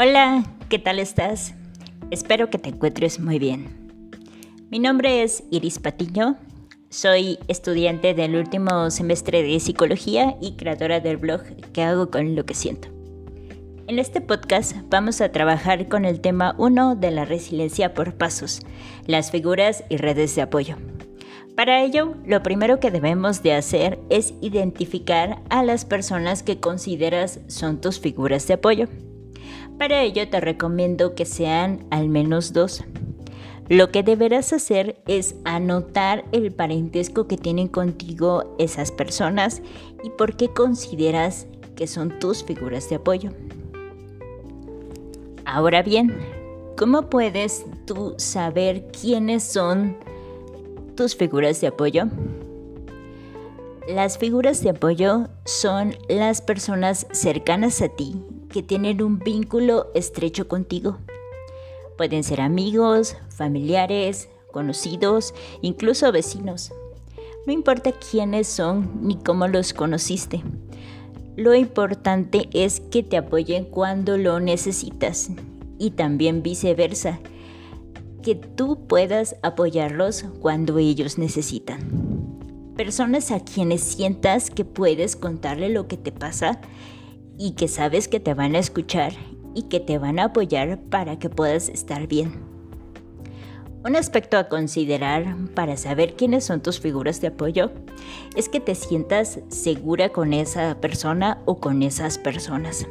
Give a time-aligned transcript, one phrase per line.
[0.00, 1.54] Hola, ¿qué tal estás?
[2.12, 3.90] Espero que te encuentres muy bien.
[4.70, 6.36] Mi nombre es Iris Patiño,
[6.88, 11.42] soy estudiante del último semestre de psicología y creadora del blog
[11.72, 12.86] que hago con lo que siento.
[13.88, 18.60] En este podcast vamos a trabajar con el tema 1 de la resiliencia por pasos,
[19.08, 20.76] las figuras y redes de apoyo.
[21.56, 27.40] Para ello, lo primero que debemos de hacer es identificar a las personas que consideras
[27.48, 28.86] son tus figuras de apoyo.
[29.78, 32.82] Para ello te recomiendo que sean al menos dos.
[33.68, 39.62] Lo que deberás hacer es anotar el parentesco que tienen contigo esas personas
[40.02, 41.46] y por qué consideras
[41.76, 43.30] que son tus figuras de apoyo.
[45.44, 46.12] Ahora bien,
[46.76, 49.96] ¿cómo puedes tú saber quiénes son
[50.96, 52.06] tus figuras de apoyo?
[53.86, 60.48] Las figuras de apoyo son las personas cercanas a ti que tienen un vínculo estrecho
[60.48, 60.98] contigo.
[61.96, 66.72] Pueden ser amigos, familiares, conocidos, incluso vecinos.
[67.46, 70.42] No importa quiénes son ni cómo los conociste.
[71.36, 75.30] Lo importante es que te apoyen cuando lo necesitas
[75.78, 77.20] y también viceversa
[78.22, 81.78] que tú puedas apoyarlos cuando ellos necesitan.
[82.76, 86.60] Personas a quienes sientas que puedes contarle lo que te pasa
[87.38, 89.12] y que sabes que te van a escuchar
[89.54, 92.32] y que te van a apoyar para que puedas estar bien.
[93.84, 97.70] Un aspecto a considerar para saber quiénes son tus figuras de apoyo
[98.36, 102.86] es que te sientas segura con esa persona o con esas personas,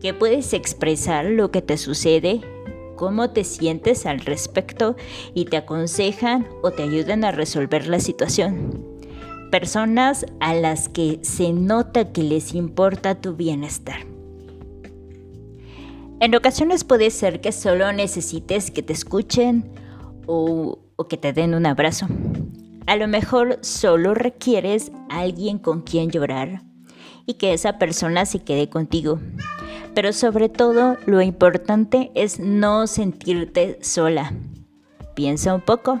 [0.00, 2.42] que puedes expresar lo que te sucede
[3.02, 4.94] cómo te sientes al respecto
[5.34, 8.91] y te aconsejan o te ayudan a resolver la situación.
[9.52, 14.06] Personas a las que se nota que les importa tu bienestar.
[16.20, 19.70] En ocasiones puede ser que solo necesites que te escuchen
[20.26, 22.06] o, que te den un abrazo.
[22.86, 26.62] A lo mejor solo requieres alguien con quien llorar
[27.26, 29.20] y que esa persona se quede contigo.
[29.94, 34.32] Pero sobre todo lo importante es no sentirte sola.
[35.14, 36.00] Piensa un poco.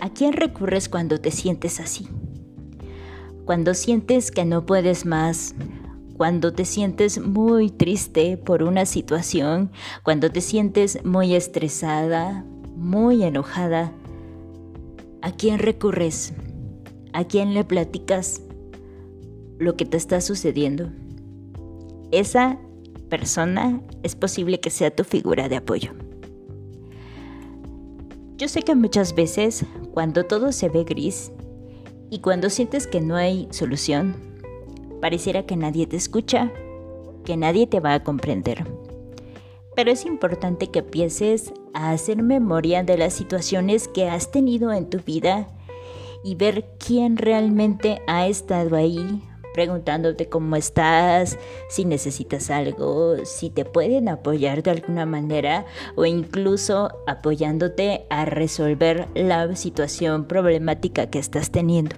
[0.00, 2.08] ¿A quién recurres cuando te sientes así?
[3.44, 5.54] Cuando sientes que no puedes más,
[6.16, 9.70] cuando te sientes muy triste por una situación,
[10.02, 12.44] cuando te sientes muy estresada,
[12.76, 13.92] muy enojada,
[15.22, 16.34] ¿a quién recurres?
[17.12, 18.42] ¿A quién le platicas
[19.58, 20.90] lo que te está sucediendo?
[22.10, 22.58] esa
[23.08, 25.92] persona es posible que sea tu figura de apoyo.
[28.36, 29.64] Yo sé que muchas veces
[29.94, 31.32] cuando todo se ve gris
[32.10, 34.14] y cuando sientes que no hay solución,
[35.00, 36.52] pareciera que nadie te escucha,
[37.24, 38.66] que nadie te va a comprender.
[39.74, 44.90] Pero es importante que empieces a hacer memoria de las situaciones que has tenido en
[44.90, 45.48] tu vida
[46.22, 49.22] y ver quién realmente ha estado ahí
[49.56, 51.38] preguntándote cómo estás,
[51.70, 59.08] si necesitas algo, si te pueden apoyar de alguna manera o incluso apoyándote a resolver
[59.14, 61.96] la situación problemática que estás teniendo.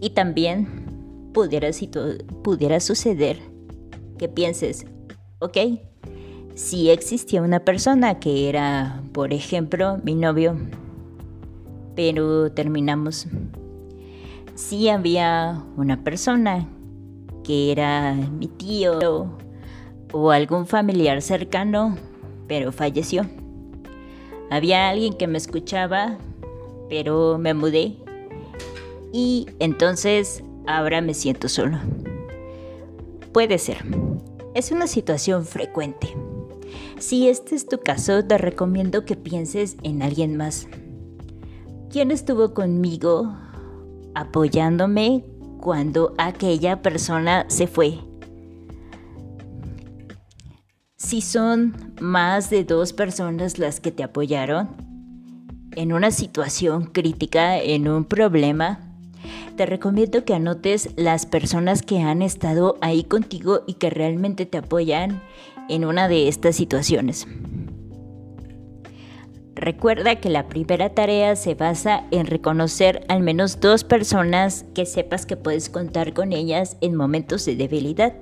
[0.00, 1.70] Y también pudiera,
[2.42, 3.38] pudiera suceder
[4.18, 4.84] que pienses,
[5.38, 5.58] ok,
[6.56, 10.56] si existía una persona que era, por ejemplo, mi novio,
[11.94, 13.28] pero terminamos
[14.60, 16.68] sí había una persona
[17.42, 19.30] que era mi tío
[20.12, 21.96] o algún familiar cercano,
[22.46, 23.26] pero falleció.
[24.50, 26.18] Había alguien que me escuchaba,
[26.88, 27.96] pero me mudé
[29.12, 31.78] y entonces ahora me siento solo.
[33.32, 33.78] Puede ser.
[34.54, 36.14] Es una situación frecuente.
[36.98, 40.68] Si este es tu caso, te recomiendo que pienses en alguien más.
[41.88, 43.34] ¿Quién estuvo conmigo
[44.20, 45.24] apoyándome
[45.60, 47.98] cuando aquella persona se fue.
[50.96, 54.68] Si son más de dos personas las que te apoyaron
[55.74, 58.80] en una situación crítica, en un problema,
[59.56, 64.58] te recomiendo que anotes las personas que han estado ahí contigo y que realmente te
[64.58, 65.22] apoyan
[65.68, 67.26] en una de estas situaciones.
[69.60, 75.26] Recuerda que la primera tarea se basa en reconocer al menos dos personas que sepas
[75.26, 78.14] que puedes contar con ellas en momentos de debilidad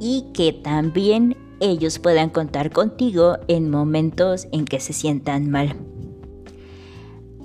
[0.00, 5.76] y que también ellos puedan contar contigo en momentos en que se sientan mal.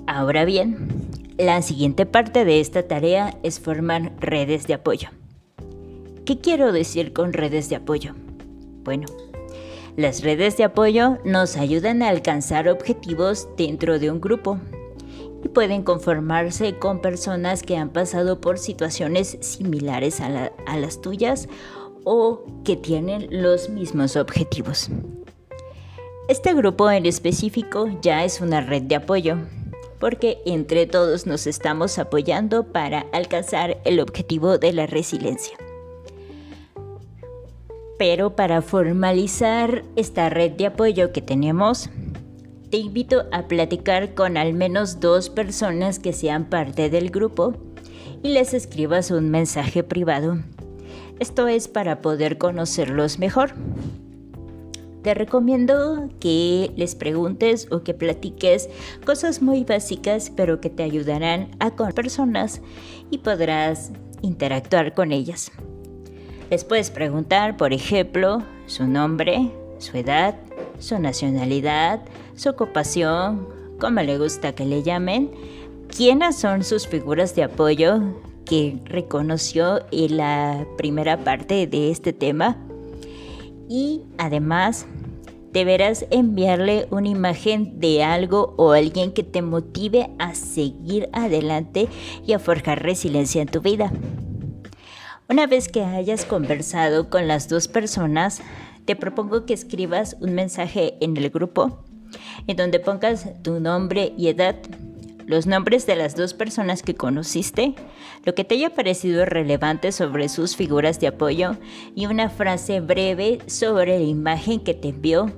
[0.08, 0.88] Ahora bien,
[1.38, 5.10] la siguiente parte de esta tarea es formar redes de apoyo.
[6.24, 8.16] ¿Qué quiero decir con redes de apoyo?
[8.82, 9.06] Bueno,
[10.00, 14.58] las redes de apoyo nos ayudan a alcanzar objetivos dentro de un grupo
[15.44, 21.48] y pueden conformarse con personas que han pasado por situaciones similares a, las tuyas
[22.04, 24.88] o que tienen los mismos objetivos.
[26.28, 29.36] Este grupo en específico ya es una red de apoyo,
[29.98, 35.58] porque entre todos nos estamos apoyando para alcanzar el objetivo de la resiliencia.
[38.00, 41.90] Pero para formalizar esta red de apoyo que tenemos,
[42.70, 47.54] te invito a platicar con al menos dos personas que sean parte del grupo
[48.22, 50.38] y les escribas un mensaje privado
[51.20, 53.52] esto es para poder conocerlos mejor.
[55.02, 58.70] Te recomiendo que les preguntes o que platiques
[59.04, 62.62] cosas muy básicas pero que te ayudarán a con personas
[63.10, 63.92] y podrás
[64.22, 65.52] interactuar con ellas.
[66.50, 70.34] Les puedes preguntar, por ejemplo, su nombre, su edad,
[70.80, 72.00] su nacionalidad,
[72.34, 73.46] su ocupación,
[73.78, 75.30] cómo le gusta que le llamen,
[75.96, 78.00] quiénes son sus figuras de apoyo,
[78.44, 82.56] que reconoció en la primera parte de este tema
[83.68, 84.86] y además
[85.52, 91.88] deberás enviarle una imagen de algo o alguien que te motive a seguir adelante
[92.26, 93.92] y a forjar resiliencia en tu vida.
[95.30, 98.42] Una vez que hayas conversado con las dos personas,
[98.84, 101.84] te propongo que escribas un mensaje en el grupo
[102.48, 104.56] en donde pongas tu nombre y edad
[105.26, 107.76] los nombres de las dos personas que conociste,
[108.24, 111.56] lo que te haya parecido relevante sobre sus figuras de apoyo
[111.94, 115.30] y una frase breve sobre la imagen que te envió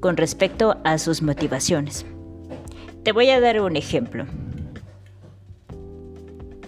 [0.00, 2.04] con respecto a sus motivaciones.
[3.02, 4.26] Te voy a dar un ejemplo.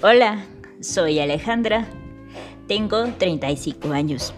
[0.01, 0.47] Hola,
[0.81, 1.87] soy Alejandra,
[2.69, 4.35] tengo 35 años.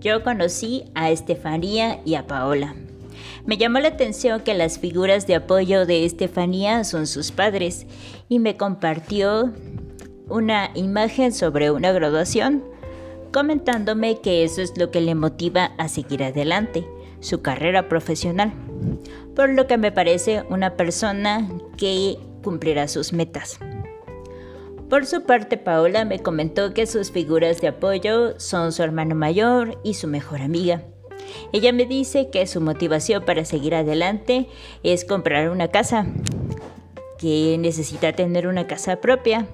[0.00, 2.74] Yo conocí a Estefanía y a Paola.
[3.44, 7.86] Me llamó la atención que las figuras de apoyo de Estefanía son sus padres
[8.28, 9.52] y me compartió
[10.28, 12.64] una imagen sobre una graduación
[13.32, 16.86] comentándome que eso es lo que le motiva a seguir adelante,
[17.18, 18.52] su carrera profesional,
[19.34, 23.58] por lo que me parece una persona que cumplirá sus metas.
[24.94, 29.76] Por su parte, Paola me comentó que sus figuras de apoyo son su hermano mayor
[29.82, 30.84] y su mejor amiga.
[31.52, 34.46] Ella me dice que su motivación para seguir adelante
[34.84, 36.06] es comprar una casa,
[37.18, 39.48] que necesita tener una casa propia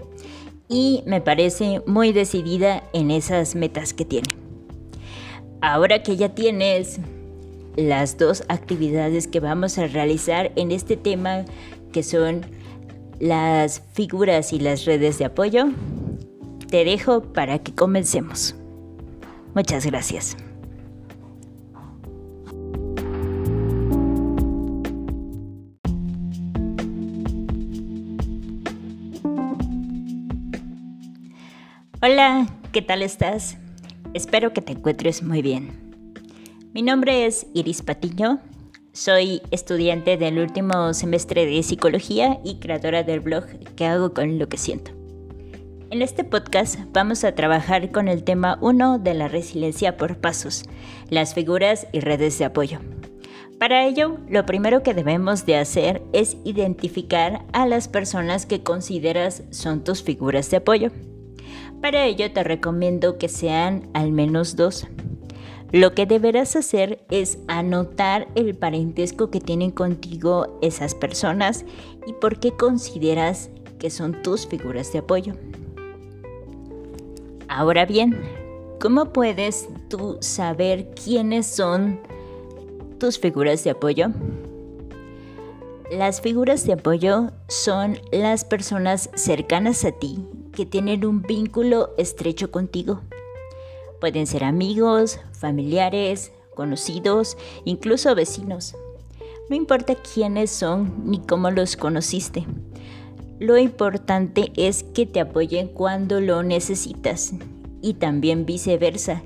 [0.69, 4.29] y me parece muy decidida en esas metas que tiene.
[5.63, 7.01] Ahora que ya tienes
[7.77, 11.47] las dos actividades que vamos a realizar en este tema,
[11.93, 12.45] que son
[13.21, 15.67] las figuras y las redes de apoyo,
[16.69, 18.57] te dejo para que comencemos.
[19.55, 20.37] Muchas gracias.
[32.03, 33.59] Hola, ¿qué tal estás?
[34.15, 35.79] Espero que te encuentres muy bien.
[36.73, 38.41] Mi nombre es Iris Patiño,
[38.93, 43.45] soy estudiante del último semestre de psicología y creadora del blog
[43.77, 44.93] que hago con lo que siento.
[45.91, 50.65] En este podcast vamos a trabajar con el tema 1 de la resiliencia por pasos,
[51.09, 52.79] las figuras y redes de apoyo.
[53.59, 59.43] Para ello, lo primero que debemos de hacer es identificar a las personas que consideras
[59.51, 60.91] son tus figuras de apoyo.
[61.83, 64.87] Para ello te recomiendo que sean al menos dos.
[65.73, 71.65] Lo que deberás hacer es anotar el parentesco que tienen contigo esas personas
[72.07, 75.35] y por qué consideras que son tus figuras de apoyo.
[77.47, 78.21] Ahora bien,
[78.81, 82.01] ¿cómo puedes tú saber quiénes son
[82.99, 84.09] tus figuras de apoyo?
[85.91, 92.51] Las figuras de apoyo son las personas cercanas a ti que tienen un vínculo estrecho
[92.51, 93.03] contigo.
[94.01, 98.75] Pueden ser amigos, familiares, conocidos, incluso vecinos.
[99.51, 102.47] No importa quiénes son ni cómo los conociste.
[103.39, 107.33] Lo importante es que te apoyen cuando lo necesitas
[107.83, 109.23] y también viceversa,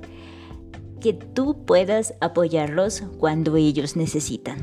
[0.99, 4.57] que tú puedas apoyarlos cuando ellos necesitan.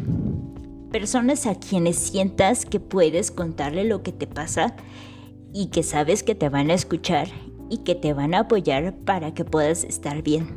[0.91, 4.75] Personas a quienes sientas que puedes contarle lo que te pasa
[5.53, 7.29] y que sabes que te van a escuchar
[7.73, 10.51] y que te van a apoyar para que puedas estar bien.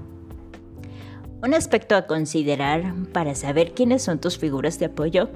[1.41, 5.29] Un aspecto a considerar para saber quiénes son tus figuras de apoyo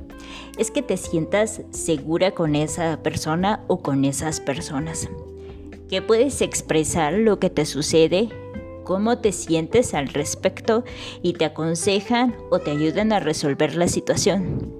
[0.58, 5.08] es que te sientas segura con esa persona o con esas personas,
[5.88, 8.30] que puedes expresar lo que te sucede
[8.90, 10.84] cómo te sientes al respecto
[11.22, 14.74] y te aconsejan o te ayudan a resolver la situación.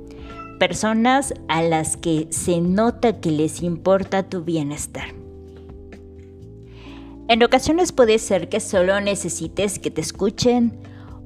[0.58, 5.19] Personas a las que se nota que les importa tu bienestar.
[7.30, 10.80] En ocasiones puede ser que solo necesites que te escuchen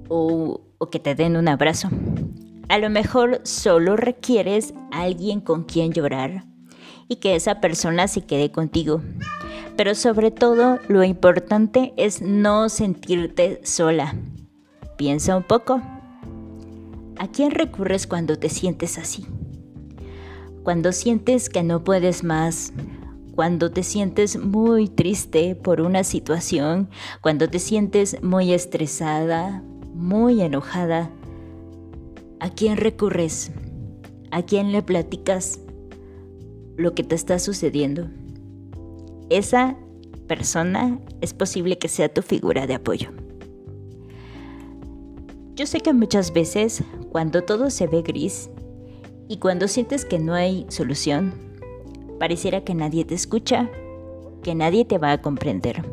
[0.10, 0.60] o,
[0.92, 1.88] que te den un abrazo.
[2.68, 6.44] A lo mejor solo requieres alguien con quien llorar
[7.08, 9.02] y que esa persona se quede contigo.
[9.78, 14.14] Pero sobre todo lo importante es no sentirte sola.
[14.98, 15.82] Piensa un poco.
[17.18, 19.26] ¿A quién recurres cuando te sientes así?
[20.64, 22.74] Cuando sientes que no puedes más,
[23.36, 26.90] cuando te sientes muy triste por una situación,
[27.22, 29.64] cuando te sientes muy estresada,
[29.96, 31.10] muy enojada,
[32.40, 33.52] ¿a quién recurres?
[34.30, 35.60] ¿A quién le platicas
[36.78, 38.08] lo que te está sucediendo?
[39.30, 39.78] Esa
[40.28, 43.10] persona es posible que sea tu figura de apoyo.
[45.56, 48.50] Yo sé que muchas veces, cuando todo se ve gris
[49.28, 51.53] y cuando sientes que no hay solución,
[52.20, 53.70] Pareciera que nadie te escucha,
[54.44, 55.84] que nadie te va a comprender.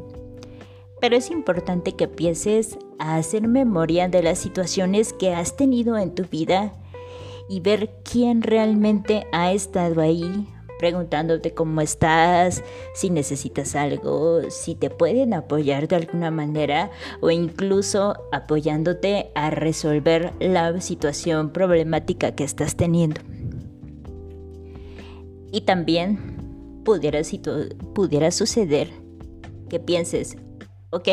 [1.01, 6.15] Pero es importante que empieces a hacer memoria de las situaciones que has tenido en
[6.15, 6.73] tu vida
[7.49, 10.47] y ver quién realmente ha estado ahí
[10.81, 18.15] preguntándote cómo estás, si necesitas algo, si te pueden apoyar de alguna manera o incluso
[18.33, 23.21] apoyándote a resolver la situación problemática que estás teniendo.
[25.53, 27.21] Y también pudiera,
[27.95, 28.91] pudiera suceder
[29.69, 30.37] que pienses,
[30.91, 31.09] ok,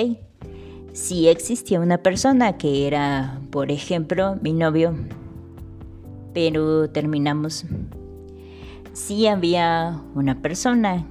[0.94, 4.96] si existía una persona que era, por ejemplo, mi novio,
[6.34, 7.66] pero terminamos.
[8.94, 11.06] Si había una persona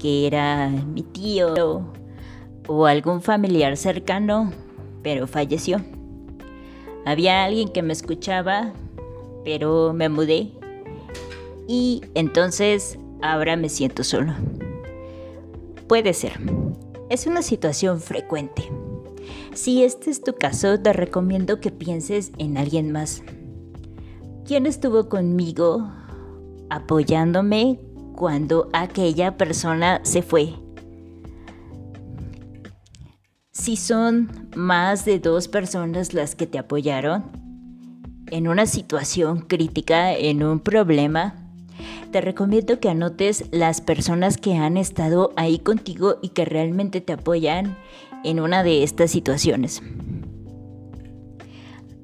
[0.00, 1.92] que era mi tío
[2.66, 4.52] o algún familiar cercano,
[5.02, 5.80] pero falleció.
[7.06, 8.72] Había alguien que me escuchaba,
[9.44, 10.52] pero me mudé
[11.66, 14.34] y entonces ahora me siento solo.
[15.88, 16.40] Puede ser.
[17.10, 18.70] Es una situación frecuente.
[19.54, 23.22] Si este es tu caso, te recomiendo que pienses en alguien más.
[24.44, 25.90] ¿Quién estuvo conmigo
[26.70, 27.80] apoyándome
[28.14, 30.54] cuando aquella persona se fue?
[33.52, 37.24] Si son más de dos personas las que te apoyaron
[38.30, 41.43] en una situación crítica, en un problema,
[42.14, 47.12] te recomiendo que anotes las personas que han estado ahí contigo y que realmente te
[47.12, 47.76] apoyan
[48.22, 49.82] en una de estas situaciones.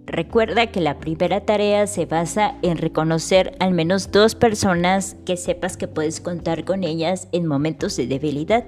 [0.06, 5.76] Recuerda que la primera tarea se basa en reconocer al menos dos personas que sepas
[5.76, 8.64] que puedes contar con ellas en momentos de debilidad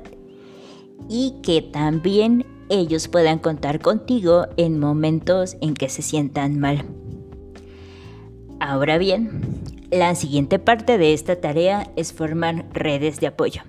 [1.09, 6.85] y que también ellos puedan contar contigo en momentos en que se sientan mal.
[8.61, 9.52] Ahora bien,
[9.93, 13.61] la siguiente parte de esta tarea es formar redes de apoyo.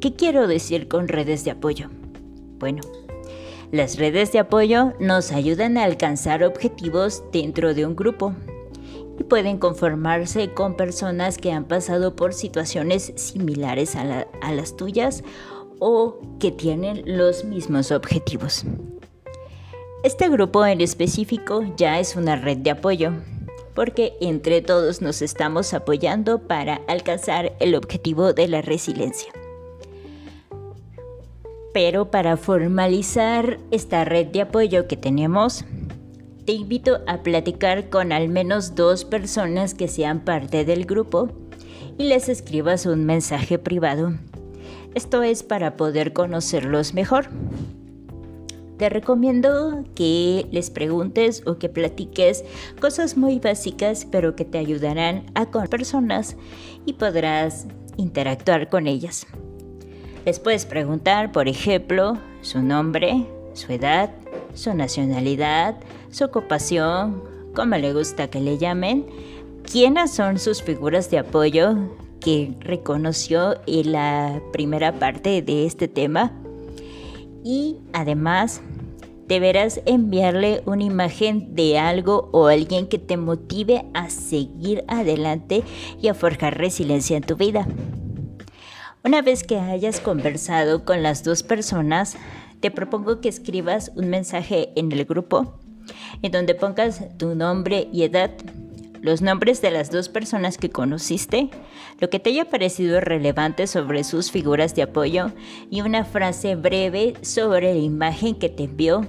[0.00, 1.88] ¿Qué quiero decir con redes de apoyo?
[2.58, 2.82] Bueno,
[3.70, 8.34] las redes de apoyo nos ayudan a alcanzar objetivos dentro de un grupo
[9.16, 15.22] y pueden conformarse con personas que han pasado por situaciones similares a, las tuyas
[15.78, 18.64] o que tienen los mismos objetivos.
[20.02, 23.12] Este grupo en específico ya es una red de apoyo
[23.74, 29.32] porque entre todos nos estamos apoyando para alcanzar el objetivo de la resiliencia.
[31.72, 35.64] Pero para formalizar esta red de apoyo que tenemos,
[36.44, 41.30] te invito a platicar con al menos dos personas que sean parte del grupo
[41.98, 44.12] y les escribas un mensaje privado.
[44.94, 47.28] Esto es para poder conocerlos mejor.
[48.78, 52.44] Te recomiendo que les preguntes o que platiques
[52.80, 56.36] cosas muy básicas pero que te ayudarán a con personas
[56.84, 57.66] y podrás
[57.96, 59.26] interactuar con ellas.
[60.24, 64.10] Les puedes preguntar, por ejemplo, su nombre, su edad,
[64.54, 65.76] su nacionalidad,
[66.10, 67.22] su ocupación,
[67.54, 69.06] cómo le gusta que le llamen,
[69.70, 71.76] quiénes son sus figuras de apoyo
[72.20, 76.32] que reconoció en la primera parte de este tema
[77.44, 78.62] y además
[79.28, 85.62] deberás enviarle una imagen de algo o alguien que te motive a seguir adelante
[86.00, 87.66] y a forjar resiliencia en tu vida.
[89.04, 92.16] Una vez que hayas conversado con las dos personas,
[92.60, 95.60] te propongo que escribas un mensaje en el grupo
[96.22, 98.30] en donde pongas tu nombre y edad,
[99.04, 101.50] los nombres de las dos personas que conociste,
[102.00, 105.30] lo que te haya parecido relevante sobre sus figuras de apoyo
[105.68, 109.06] y una frase breve sobre la imagen que te envió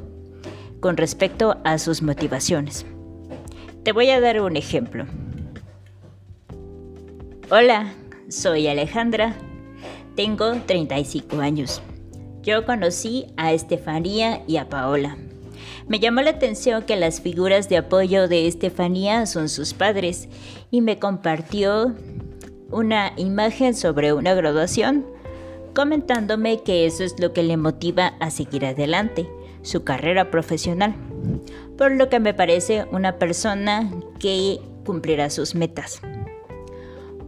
[0.81, 2.85] con respecto a sus motivaciones.
[3.83, 5.05] Te voy a dar un ejemplo.
[7.49, 7.93] Hola,
[8.27, 9.33] soy Alejandra,
[10.17, 11.81] tengo 35 años.
[12.41, 15.15] Yo conocí a Estefanía y a Paola.
[15.88, 20.27] Me llamó la atención que las figuras de apoyo de Estefanía son sus padres
[20.72, 21.94] y me compartió
[22.72, 25.06] una imagen sobre una graduación
[25.75, 29.30] comentándome que eso es lo que le motiva a seguir adelante,
[29.62, 30.96] su carrera profesional,
[31.77, 36.01] por lo que me parece una persona que cumplirá sus metas.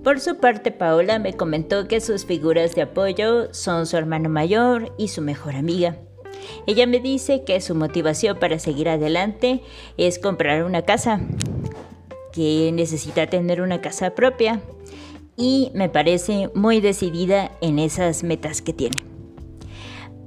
[0.04, 4.94] Por su parte, Paola me comentó que sus figuras de apoyo son su hermano mayor
[4.98, 5.98] y su mejor amiga.
[6.65, 9.62] Ella me dice que su motivación para seguir adelante
[9.98, 11.22] es comprar una casa,
[12.34, 14.62] que necesita tener una casa propia
[15.36, 18.98] y me parece muy decidida en esas metas que tiene.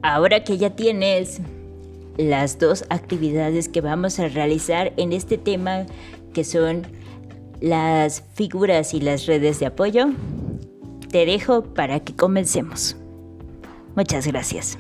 [0.03, 1.41] Ahora que ya tienes
[2.17, 5.87] las dos actividades que vamos a realizar en este tema
[6.33, 6.87] que son
[7.61, 10.07] las figuras y las redes de apoyo,
[11.11, 12.97] te dejo para que comencemos.
[13.97, 14.79] Muchas gracias.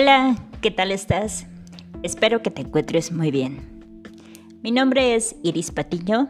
[0.00, 1.48] Hola, ¿qué tal estás?
[2.04, 3.82] Espero que te encuentres muy bien.
[4.62, 6.28] Mi nombre es Iris Patiño,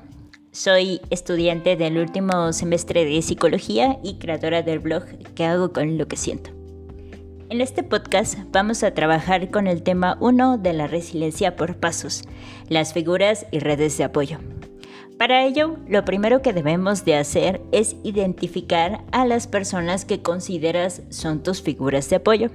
[0.53, 6.09] soy estudiante del último semestre de psicología y creadora del blog que hago con lo
[6.09, 6.49] que siento.
[7.51, 12.23] En este podcast vamos a trabajar con el tema 1 de la resiliencia por pasos,
[12.71, 14.39] las figuras y redes de apoyo.
[15.19, 21.03] Para ello, lo primero que debemos de hacer es identificar a las personas que consideras
[21.11, 22.51] son tus figuras de apoyo.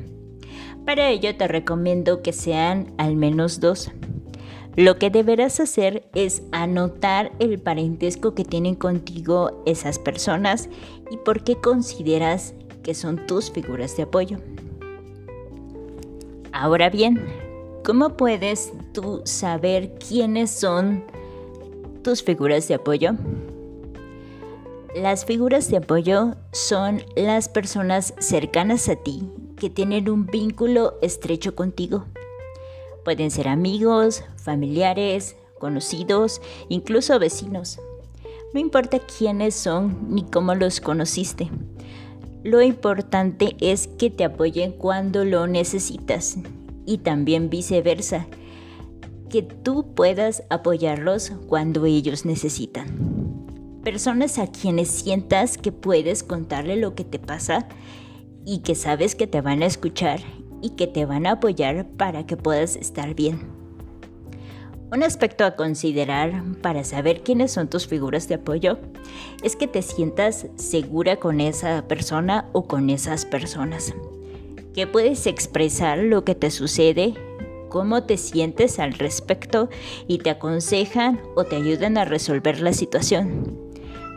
[0.85, 3.89] Para ello te recomiendo que sean al menos dos.
[4.75, 10.67] Lo que deberás hacer es anotar el parentesco que tienen contigo esas personas
[11.09, 14.39] y por qué consideras que son tus figuras de apoyo.
[16.51, 17.23] Ahora bien,
[17.85, 21.05] ¿cómo puedes tú saber quiénes son
[22.03, 23.11] tus figuras de apoyo?
[24.95, 29.23] Las figuras de apoyo son las personas cercanas a ti
[29.63, 32.03] que tienen un vínculo estrecho contigo.
[33.05, 37.79] Pueden ser amigos, familiares, conocidos, incluso vecinos.
[38.53, 41.49] No importa quiénes son ni cómo los conociste.
[42.43, 46.35] Lo importante es que te apoyen cuando lo necesitas
[46.85, 48.27] y también viceversa,
[49.29, 53.79] que tú puedas apoyarlos cuando ellos necesitan.
[53.81, 57.69] Personas a quienes sientas que puedes contarle lo que te pasa
[58.45, 60.19] y que sabes que te van a escuchar
[60.61, 63.63] y que te van a apoyar para que puedas estar bien.
[64.91, 68.77] Un aspecto a considerar para saber quiénes son tus figuras de apoyo
[69.41, 73.93] es que te sientas segura con esa persona o con esas personas.
[74.75, 77.15] Que puedes expresar lo que te sucede,
[77.69, 79.69] cómo te sientes al respecto
[80.07, 83.62] y te aconsejan o te ayudan a resolver la situación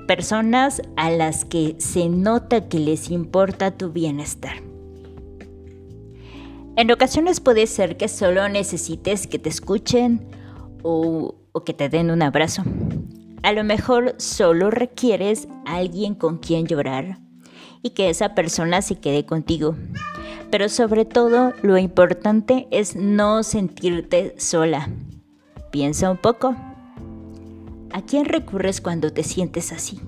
[0.07, 4.63] personas a las que se nota que les importa tu bienestar.
[6.77, 10.29] En ocasiones puede ser que solo necesites que te escuchen
[10.83, 12.65] o, que te den un abrazo.
[13.43, 17.19] A lo mejor solo requieres alguien con quien llorar
[17.83, 19.75] y que esa persona se quede contigo.
[20.51, 24.91] Pero sobre todo lo importante es no sentirte sola.
[25.73, 26.55] Piensa un poco.
[27.97, 29.99] ¿A quién recurres cuando te sientes así?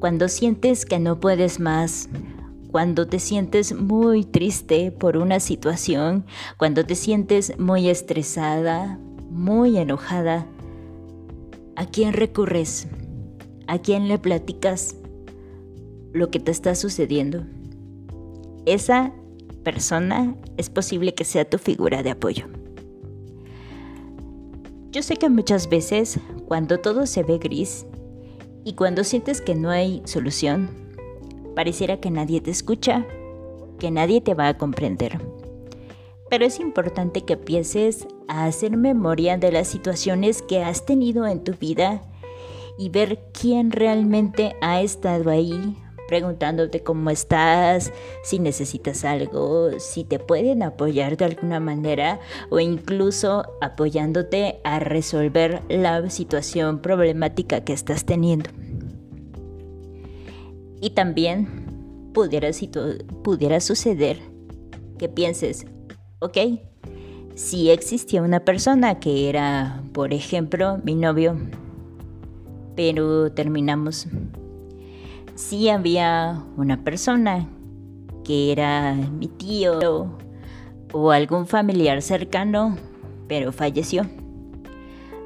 [0.00, 2.08] Cuando sientes que no puedes más,
[2.72, 8.98] cuando te sientes muy triste por una situación, cuando te sientes muy estresada,
[9.30, 10.48] muy enojada,
[11.76, 12.88] ¿a quién recurres?
[13.68, 14.96] ¿A quién le platicas
[16.12, 17.44] lo que te está sucediendo?
[18.66, 19.12] Esa
[19.62, 22.46] persona es posible que sea tu figura de apoyo.
[24.90, 27.84] Yo sé que muchas veces, cuando todo se ve gris
[28.64, 30.70] y cuando sientes que no hay solución,
[31.54, 33.06] pareciera que nadie te escucha,
[33.78, 35.20] que nadie te va a comprender.
[36.30, 41.44] Pero es importante que empieces a hacer memoria de las situaciones que has tenido en
[41.44, 42.00] tu vida
[42.78, 45.76] y ver quién realmente ha estado ahí
[46.08, 47.92] preguntándote cómo estás,
[48.24, 52.18] si necesitas algo, si te pueden apoyar de alguna manera
[52.50, 58.50] o incluso apoyándote a resolver la situación problemática que estás teniendo.
[60.80, 62.50] Y también pudiera,
[63.22, 64.18] pudiera suceder
[64.98, 65.66] que pienses,
[66.20, 66.38] ok,
[67.34, 71.36] si existía una persona que era, por ejemplo, mi novio,
[72.74, 74.08] pero terminamos.
[75.38, 77.48] Si había una persona
[78.24, 80.10] que era mi tío
[80.92, 82.76] o algún familiar cercano,
[83.28, 84.04] pero falleció.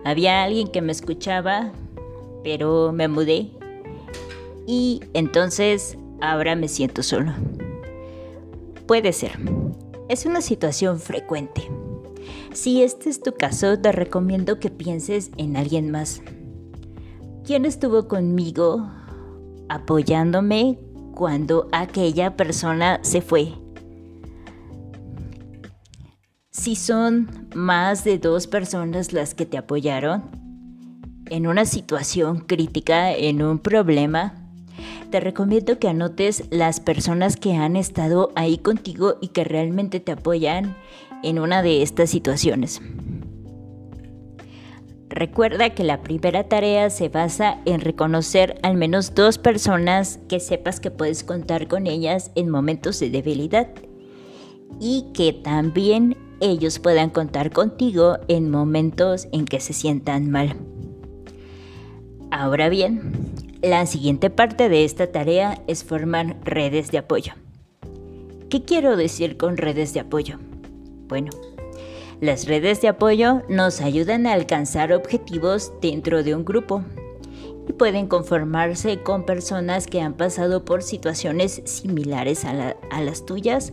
[0.05, 1.73] Había alguien que me escuchaba,
[2.45, 3.53] pero me mudé
[4.67, 7.33] y entonces ahora me siento solo.
[8.87, 9.39] Puede ser.
[10.11, 11.71] Es una situación frecuente.
[12.53, 16.21] Si este es tu caso, te recomiendo que pienses en alguien más.
[17.47, 18.91] ¿Quién estuvo conmigo
[19.69, 20.79] apoyándome
[21.15, 23.55] cuando aquella persona se fue?
[26.51, 30.23] Si son más de dos personas las que te apoyaron
[31.31, 34.35] en una situación crítica, en un problema,
[35.11, 40.13] te recomiendo que anotes las personas que han estado ahí contigo y que realmente te
[40.13, 40.77] apoyan
[41.23, 42.81] en una de estas situaciones.
[45.15, 50.81] Recuerda que la primera tarea se basa en reconocer al menos dos personas que sepas
[50.81, 53.69] que puedes contar con ellas en momentos de debilidad
[54.81, 60.57] y que también ellos puedan contar contigo en momentos en que se sientan mal.
[62.31, 63.13] Ahora bien,
[63.61, 67.35] la siguiente parte de esta tarea es formar redes de apoyo.
[68.49, 70.39] ¿Qué quiero decir con redes de apoyo?
[71.07, 71.33] Bueno,
[72.23, 76.85] las redes de apoyo nos ayudan a alcanzar objetivos dentro de un grupo
[77.69, 83.73] y pueden conformarse con personas que han pasado por situaciones similares a, las tuyas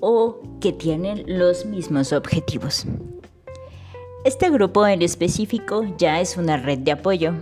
[0.00, 2.84] o que tienen los mismos objetivos.
[4.24, 7.34] Este grupo en específico ya es una red de apoyo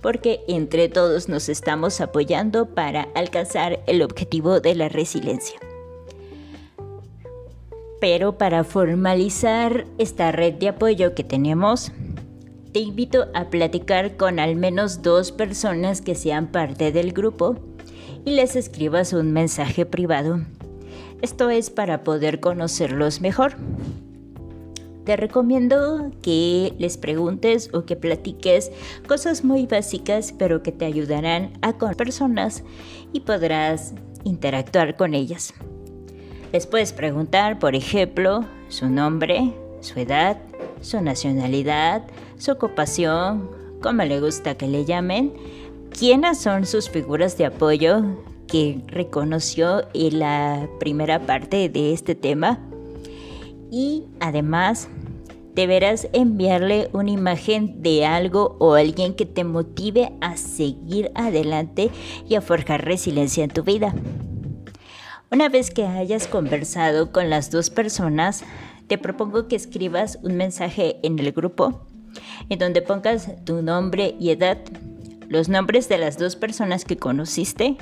[0.00, 5.60] porque entre todos nos estamos apoyando para alcanzar el objetivo de la resiliencia.
[8.00, 11.92] Pero para formalizar esta red de apoyo que tenemos,
[12.72, 17.56] te invito a platicar con al menos dos personas que sean parte del grupo
[18.24, 20.40] y les escribas un mensaje privado.
[21.20, 23.56] Esto es para poder conocerlos mejor.
[25.04, 28.70] Te recomiendo que les preguntes o que platiques
[29.06, 32.62] cosas muy básicas pero que te ayudarán a con personas
[33.12, 35.52] y podrás interactuar con ellas.
[36.52, 40.36] Les puedes preguntar, por ejemplo, su nombre, su edad,
[40.80, 42.02] su nacionalidad,
[42.38, 43.48] su ocupación,
[43.80, 45.32] cómo le gusta que le llamen,
[45.96, 48.02] quiénes son sus figuras de apoyo
[48.48, 52.58] que reconoció en la primera parte de este tema
[53.70, 54.88] y además
[55.54, 61.90] deberás enviarle una imagen de algo o alguien que te motive a seguir adelante
[62.28, 63.94] y a forjar resiliencia en tu vida.
[65.32, 68.42] Una vez que hayas conversado con las dos personas,
[68.88, 71.86] te propongo que escribas un mensaje en el grupo
[72.48, 74.58] en donde pongas tu nombre y edad
[75.28, 77.76] los nombres de las dos personas que conociste,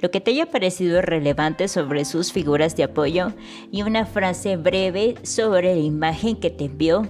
[0.00, 3.34] lo que te haya parecido relevante sobre sus figuras de apoyo
[3.70, 7.06] y una frase breve sobre la imagen que te envió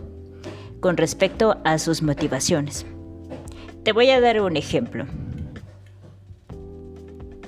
[0.81, 2.85] con respecto a sus motivaciones.
[3.85, 5.07] Te voy a dar un ejemplo.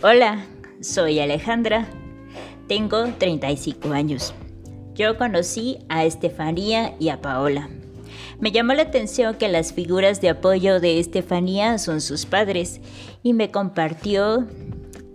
[0.01, 0.47] Hola,
[0.81, 1.89] soy Alejandra,
[2.67, 4.35] tengo 35 años.
[4.95, 7.69] Yo conocí a Estefanía y a Paola.
[8.41, 12.81] Me llamó la atención que las figuras de apoyo de Estefanía son sus padres
[13.23, 14.47] y me compartió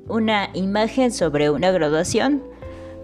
[0.08, 2.44] una imagen sobre una graduación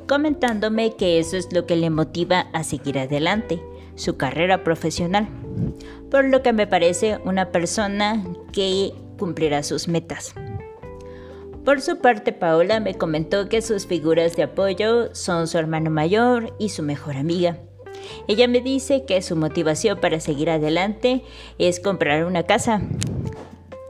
[0.07, 3.61] comentándome que eso es lo que le motiva a seguir adelante,
[3.95, 5.27] su carrera profesional,
[6.09, 10.33] por lo que me parece una persona que cumplirá sus metas.
[11.67, 16.55] Por su parte, Paola me comentó que sus figuras de apoyo son su hermano mayor
[16.59, 17.57] y su mejor amiga.
[18.29, 21.23] Ella me dice que su motivación para seguir adelante
[21.57, 22.81] es comprar una casa,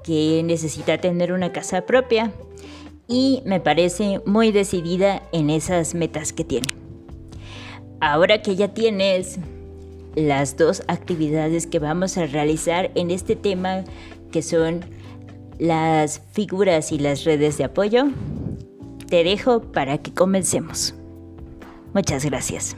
[0.04, 2.32] que necesita tener una casa propia
[3.08, 6.70] y me parece muy decidida en esas metas que tiene.
[8.02, 9.38] Ahora que ya tienes
[10.16, 13.84] las dos actividades que vamos a realizar en este tema,
[14.32, 14.97] que son
[15.60, 18.06] las figuras y las redes de apoyo,
[19.10, 20.94] te dejo para que comencemos.
[21.94, 22.76] Muchas gracias.